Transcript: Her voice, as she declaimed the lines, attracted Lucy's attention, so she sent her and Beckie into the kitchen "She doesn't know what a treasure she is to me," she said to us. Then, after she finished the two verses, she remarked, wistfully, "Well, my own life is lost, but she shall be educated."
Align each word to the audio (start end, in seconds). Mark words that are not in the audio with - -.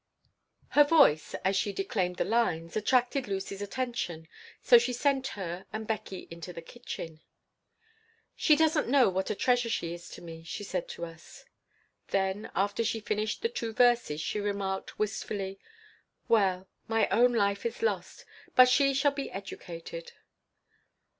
Her 0.69 0.83
voice, 0.83 1.35
as 1.45 1.55
she 1.55 1.71
declaimed 1.71 2.15
the 2.17 2.25
lines, 2.25 2.75
attracted 2.75 3.27
Lucy's 3.27 3.61
attention, 3.61 4.27
so 4.59 4.79
she 4.79 4.93
sent 4.93 5.27
her 5.37 5.67
and 5.71 5.85
Beckie 5.87 6.27
into 6.31 6.51
the 6.51 6.61
kitchen 6.63 7.21
"She 8.35 8.55
doesn't 8.55 8.87
know 8.87 9.09
what 9.09 9.29
a 9.29 9.35
treasure 9.35 9.69
she 9.69 9.93
is 9.93 10.09
to 10.09 10.23
me," 10.23 10.41
she 10.41 10.63
said 10.63 10.87
to 10.87 11.05
us. 11.05 11.45
Then, 12.07 12.49
after 12.55 12.83
she 12.83 12.99
finished 12.99 13.43
the 13.43 13.49
two 13.49 13.73
verses, 13.73 14.19
she 14.19 14.39
remarked, 14.39 14.97
wistfully, 14.97 15.59
"Well, 16.27 16.67
my 16.87 17.07
own 17.09 17.33
life 17.33 17.63
is 17.63 17.83
lost, 17.83 18.25
but 18.55 18.67
she 18.69 18.95
shall 18.95 19.11
be 19.11 19.29
educated." 19.29 20.13